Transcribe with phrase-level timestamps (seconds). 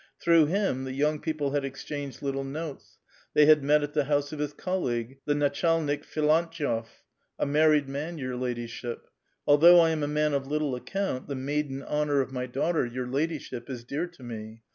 [0.19, 2.97] Through him the young people had exchanged little notes.
[3.35, 6.87] They had met at the house of his colleague, the natchalnik Filantyef,
[7.37, 9.07] "a married man, your ladyship.
[9.45, 13.05] Although I am a man of little account, the maiden honor of my daughter, your
[13.05, 14.63] ladyship, is dear to me.